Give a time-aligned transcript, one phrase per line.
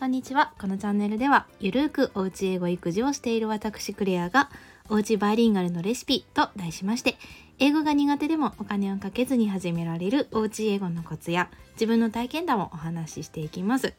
[0.00, 0.54] こんにちは。
[0.58, 4.48] このチャンネルではゆるーくおうち英語育児をしている私クレアが
[4.88, 7.16] おうちバイリンガルのレシピと題しまして
[7.58, 13.92] 英語が苦手でもお金をかけずに始められるおうち英語のコツや自分の体験談をお話ししていきます。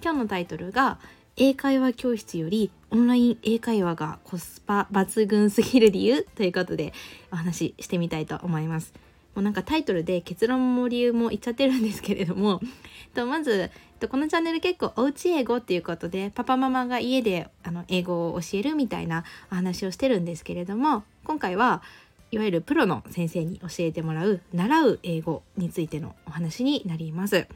[0.00, 1.00] 今日のタイトルが
[1.36, 6.92] 英会話教室よりオンライン英会話がコスパ抜群すぎる理由ということで
[7.32, 9.09] お話ししてみたいと思います。
[9.34, 12.60] もうなんかタイトルで結論も理由も言っちゃってるんですけれども
[13.14, 13.70] とまず
[14.10, 21.82] このチャンネル結構おうち英語っていうことでパパママが家であの英語を教えるみたいなお話をしてるんですけれども今回は
[22.32, 27.46] いわゆるプロの先生に教えてもらう習う英語についてのお話になります。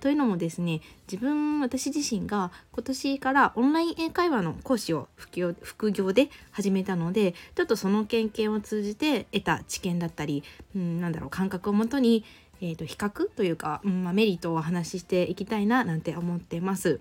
[0.00, 0.80] というのもですね
[1.10, 10.44] 自分私自身が今年からオンライン英会話の講師を副業で始めたのでちょっとその経験を通じて得た知見だったり、
[10.76, 12.24] うん、なんだろう感覚をもとに、
[12.60, 17.00] えーと、比較というか、うんまあ、メリットをお話ししていきたいななんて思ってます。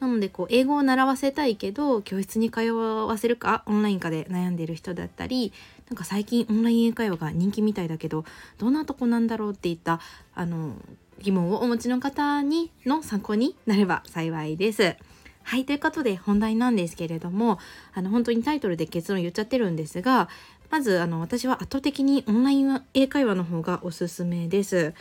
[0.00, 5.52] なのでこう英語を習わせたいけど教室に通わせるかオンラインかで悩んでる人だったり
[5.90, 8.24] なんか最近オンライン英会話が人気みたいだけど
[8.58, 10.00] どんなとこなんだろうっていった
[10.34, 10.76] あの
[11.20, 14.96] 疑問をお持ちの方にの参考になれば幸いです。
[15.42, 17.58] はい、ということで本題なんですけれども、
[17.94, 20.28] あの本当にタイトルで結論言っちゃってるんですが、
[20.70, 24.92] まずあの私は圧倒的にオンライン英会話の方がおすすめです。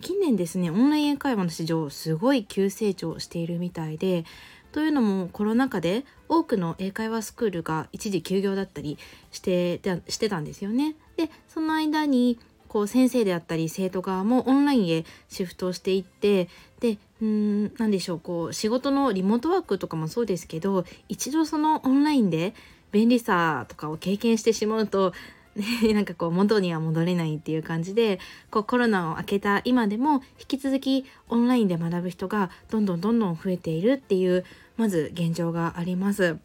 [0.00, 4.24] 近年ですね、オンライン英会話の市場すごい急成長しているみたいで、
[4.72, 8.98] というのもコロナ禍で多くの英会話スクールが一時休業だったり
[9.30, 10.96] してしてたんですよね。
[11.16, 12.40] でその間に
[12.72, 16.48] こう先生であったり生徒側もオンラインへシフトしていって
[16.80, 22.54] でん何でしょうこう仕事のリモートワークとかもそうですけど一度そのオンラインで
[22.90, 25.12] 便利さとかを経験してしまうと、
[25.94, 34.46] なんかこう元には戻れないっていう感じでこうコロナを明けた今でも引き続きオンラインで学ぶ人がどんどんどんどん増えているっていう
[34.78, 36.38] まず現状があります。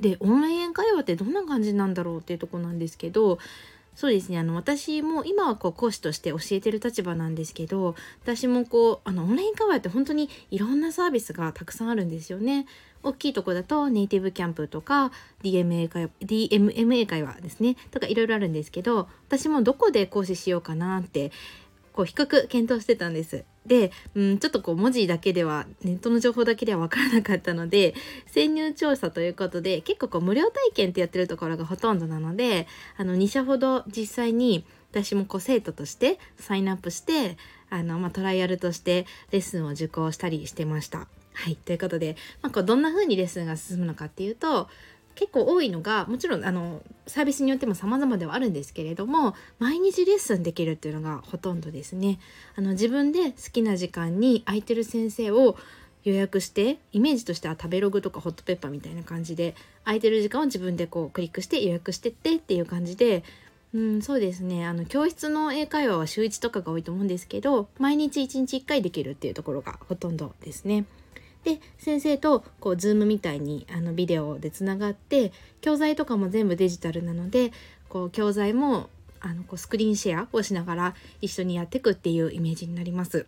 [0.00, 3.40] でオンライン会話ってどんな感じなんだろうっていうとこなんですけど
[3.98, 12.66] そうですねあの私も今はこう講師として教えてる立場なんですけど私もこうあのオンラインカバーって本当にいろんなサービスがたくさんあるんですよね。
[13.02, 15.10] 大きいとこだとネイティブキャンプとか
[15.42, 21.32] DMA 会 DMMA 会話ですねとかいろいろあるんですけど私もどこで講師しようかなって
[21.98, 23.44] こう比較検討してたんです。
[23.66, 27.94] で、うん、ちょっとこう文字だけではネットの情報だけでは分からなかったので
[28.26, 37.36] 潜入調査ということで結構こう無料体験ってやってるところがほとんどなのであの2社ほど実際に私もこう生徒としてサインアップして
[37.68, 41.08] あの、まあ、トライアルとしてレッスンを受講したりしてました。
[41.34, 44.68] はいということで、まあ、こうどんな風にレッスンが進むのかっていうと
[45.18, 52.20] 結構多いのがもちろんあのサービスによっても様々ではあるんですけれども毎日レッスンできるっていうのがほとんどですね
[52.54, 55.56] あの自分で好きな時間に空いてる先生を
[56.04, 63.24] 予約してイメージとしては食べログとかホットペッパーみたいな感じで空いてる時間を自分でこうクリックして予約してってっていう感じで
[63.74, 70.84] うんそうですねあの教室の英会話は週1とかが多いと思うんですけど毎日1日1回できるっていうところがほとんどですね。
[71.48, 75.32] で先生とこう Zoom みたいにあのビデオでつながって
[75.62, 77.52] 教材とかも全部デジタルなので
[77.88, 83.26] こう教材もあのこうスクリーンシェアをしながら一緒にやっていくっていうイメージになります。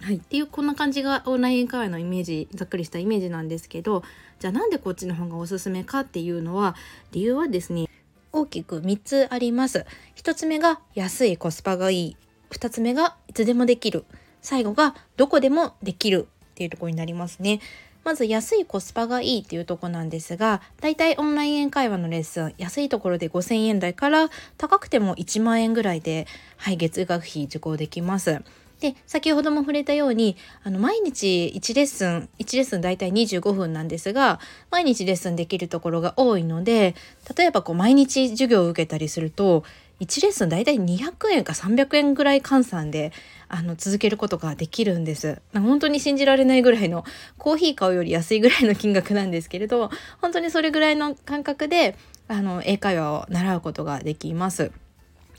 [0.00, 4.02] はい、っていうこんな感じがオンライン会話のイメージざっくりしたイメージなんですけど
[4.40, 6.74] じゃあなんでこっちの方がおすすめかっていうのは
[7.12, 7.86] 理由はですね
[8.32, 9.86] 大きく3つあります。
[10.16, 12.16] 1つ目が安いコスパがいい
[12.50, 14.04] 2つ目がいつでもできる
[14.42, 17.60] 最後がどこでもできるっていうところになりますね。
[18.04, 24.28] まず安いコスパがいいっていうとこなんですが、だいたいオンライン英会話のレッスン、安いところで5000円台から
[24.58, 26.26] 高くても1万円ぐらいで、
[26.58, 28.42] はい、月額費受講できます。
[28.80, 34.38] で、先ほども触れたように、あの、毎日1レッスン、1レッスンだいたい25分なんですが、
[34.70, 36.94] 毎日レッスンできるところが多いので、
[37.34, 39.64] 例えばこう、毎日授業を受けたりすると、
[40.00, 43.12] 1レッスンだいたい200円か300円ぐらい換算で
[43.48, 45.40] あの続けることができるんです。
[45.52, 47.04] 本当に信じられないぐらいの
[47.38, 51.96] コーヒー買うより安いぐらいの金額なんですけれど本当にそれぐらいの感覚で
[52.26, 54.72] あの英会話を習うことができます。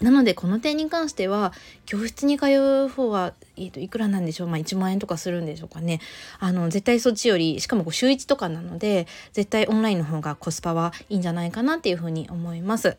[0.02, 1.54] なのでこの点に関しては
[1.86, 4.48] 教室に通う方は、えー、といくらなんでしょう？
[4.48, 6.02] まあ1万円とかするんでしょうかね
[6.40, 12.98] あの絶対そっちよりしかも週1とかなので絶対オンラインの方がコスパはいいんじゃないかなっていうふうに思います。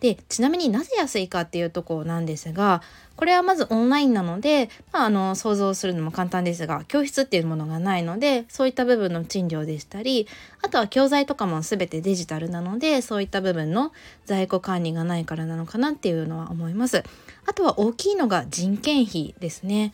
[0.00, 2.82] でちなみになぜ安いかっていうとこなんですが
[3.16, 10.26] これはまずオンラインなので、まあ、あの想像するのも簡単ですが教室っていうものがないのでそういった部分の賃料でしたり
[10.62, 13.92] あとは教材とかも全てデジタルなのでそういった部分の
[14.24, 17.04] 在庫管理がないからなのかなっていうのは思います。
[17.46, 19.92] あとは大きいのが人件費ですね。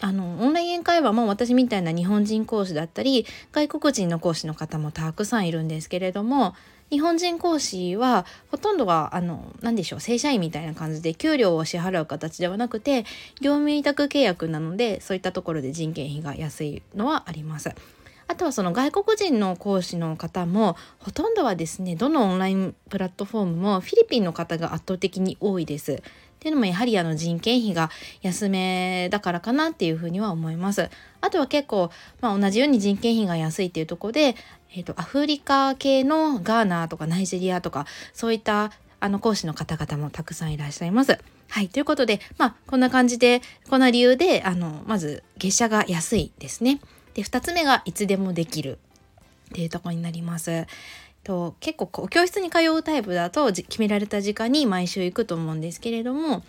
[0.00, 6.54] あのオンライン英会話も私みたいな日本人講師だったり外国人の講師の方もたくさんいるんですけれども
[6.90, 13.04] 日本人講師はほとんどがあの何でしょう正社員みたいな感じで給料を支払う形ではなくて
[13.40, 17.74] 業務委託契約なのでそういったところで人件費が安いのはあります。
[18.26, 26.02] あとはその外国人の講師の方もほとんどはですねどのオンラインプラットフォームもフィリピンの方が圧倒的に多いです。
[26.44, 27.90] っていうのもやはりあの人件費が
[28.20, 30.90] 安めだからかなっていうふうには思います。
[31.22, 31.90] あとは結構、
[32.20, 34.36] まあ、同じように人件費が安いっていうとこで、
[34.74, 41.18] えーと、アフリカ系のガーナとかナイジェリアとかそういったあの講師の方々もたくさんいらっしゃいます。
[41.48, 41.68] はい。
[41.68, 46.80] ということで、まあ、こんな感じで、こんな理由で、あの、まず、月謝が安いですね。
[47.12, 48.78] で2つ目がいつでもできる
[49.50, 50.66] っていうとこになります。
[51.22, 56.42] と結構教室に通うタイプだと決められた時間に毎週行くと思うんですけれども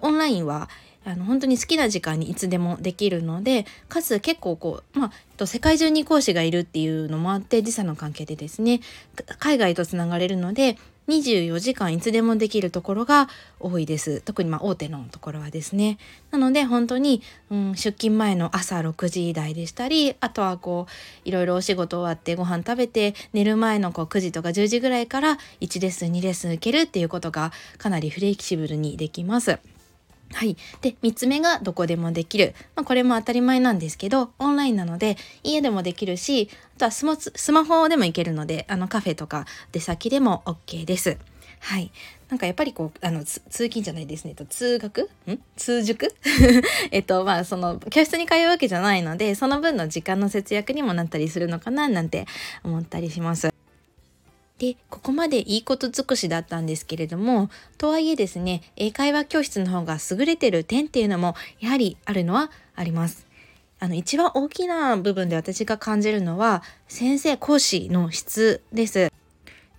[0.00, 0.70] オンラインは
[1.04, 8.80] あの本当に好きな時間にいつでもできるのでかつ結構こう、まあ、世界中に講師がいるっていうのもあって時差の関係でですね
[9.38, 10.78] 海外とつながれるので
[11.08, 13.28] 24時間いつでもできるところが
[13.58, 14.20] 多いです。
[14.20, 15.98] 特にま大手のところはですね。
[16.30, 29.58] なので本当に、うん、出勤前の朝6時台でしたり、あとはこう、いろいろお仕事終わってご飯食べて寝る前のこう9時とか10時ぐらいから1レッスン2レッスン受けるっていうことがかなりフレキシブルにできます。
[30.32, 30.56] はい。
[30.80, 32.54] で、3つ目がどこでもできる。
[32.74, 41.18] まあ、これも当たり前なんですけど、オンラインなので、家でもできるし、あとはスマスマホでも行けるので、あのカフェとか出先でも OK です。
[41.60, 41.92] はい。
[42.28, 44.34] なんかやっぱりこう、あの、通勤じゃないですね。
[44.34, 45.10] と通学？
[45.28, 45.38] ん？
[45.56, 46.12] 通塾？
[46.90, 52.26] えっと、まあ、その、教室に通うわけじゃないので、その分の時間の節約にもなったりするのかな、なんて
[52.64, 53.51] 思ったりします。
[54.62, 63.26] で、ここまでいいこと尽くしだったんですけれども、とはいえですね、英会話教室の方が優れてる点っていうのも、やはりあるのはあります。
[63.80, 69.10] あの、一番大きな部分で私が感じるのは、先生、講師の質です。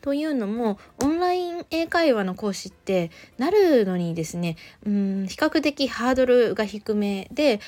[0.01, 7.61] というのもオンライン英会話の講師ってなるのにですねうん比較的ハードルが低めで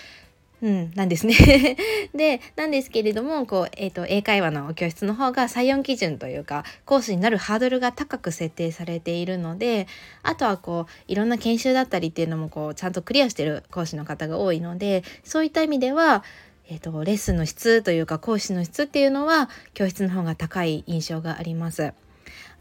[0.62, 1.36] うん、なんですね
[2.16, 9.88] で、なんですけれども、こう、えっ、ー、と、英会話の教室の方が採用基準というか、コースになるハードルが高く設定されているので、
[10.24, 16.24] あとはこう、いろんな研修だったりっていうのも、こう、ちゃんとクリアしてる講師の方が多いので、そういった意味では、
[16.68, 21.94] えっ、ー、と、レッスンの質というか、講師の質っていうのは、教室の方が高い印象があります。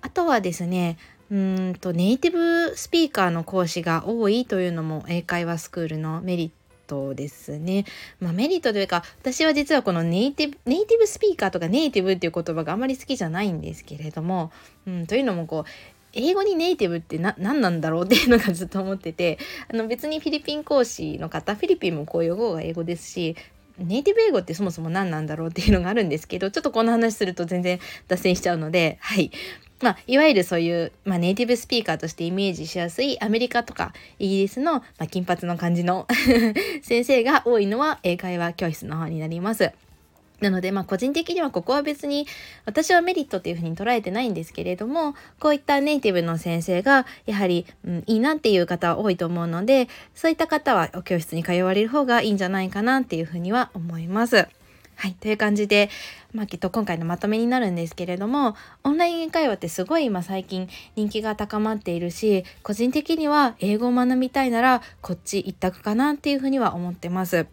[0.03, 0.99] あとはですね、
[1.31, 7.85] うんとネイティブスピーカーの講師が多いというのも英会話スクールのメリットトですね。
[8.21, 14.53] まあ、メリットというか私は実はこのネイティブネイティブスピーカーとかネイティブっていう言葉があまり好きじゃないんですけれども、
[14.87, 15.71] うん、というのもこう
[16.15, 19.39] 英語にネイティブって何なんだろうっていうのがずっと思ってて
[19.73, 23.37] あの別にフィリピン講師の方フィリピンも公用語が英語ですし
[23.79, 29.33] ネイティブ英語ってそもそも何なんだろうっていうのがあるんですけどちょっとこの話すると全然脱線しちゃうのではい
[29.85, 36.09] まあ、いわゆるそういう、まあ、ネイティブスピーカーとしてイメージしやすいアメリカとかイギリスの、まあ、金髪の感じの
[36.83, 39.73] 先生が多いのは英会話教室の方になります。
[40.41, 42.27] なので、まあ、個人的にはここは別に
[42.65, 54.49] 私はメリットっていうふうに捉えてないんですけれどもこういったネイティブの先生がやはり、うん、いいなっていう方は多いと思うのでそういった方は教室に通われる方がいいんじゃないかなっていうふうには思います。
[54.97, 55.15] はい。
[55.15, 55.91] という感じで、
[56.33, 67.47] まあ、きっと今回のまとめになるんですけれども、オンライン英会話ってすごい今最近人気が高まっているし、個人的には英語を学びたいならこっち一択かなっていうふうには思ってます。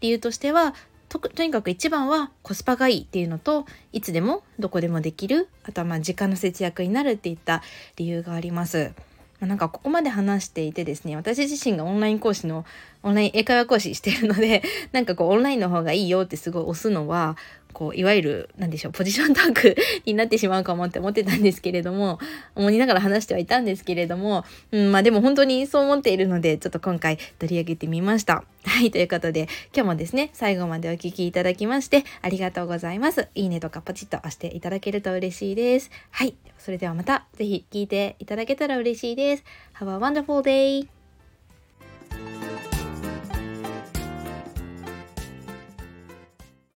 [0.00, 0.74] 理由としては、
[1.08, 7.62] ととにかく一番はコスパがいいっていうのといつでもどこでもできるあとはまあ時間の節約になるっていった
[7.96, 8.92] 理由があります。
[9.40, 12.64] まあ、なんかここまで話していてですね私自身がオンライン講師の
[13.02, 17.36] オンライン英会話講師してるのでなんかこうオンラインの方がいいよってすごい押すのは
[17.78, 22.18] こういわゆる何でしょうポジショントークになってしまうかもって思ってたんですけれども
[22.56, 28.42] 思いながら話してはいたんですけれども、うん、まあでも本当にそう思っているのでちょっと今回取り上げてみました。
[28.66, 29.42] はいということで
[29.72, 33.28] 今日もですね最後までお聴きいただきましてありがとうございます。
[33.36, 35.92] いいねとかポチッと押していただけると嬉しいです。
[36.10, 39.44] はいそれではまた是非聴いていただけたら嬉しいです。
[39.78, 40.97] Have a wonderful day!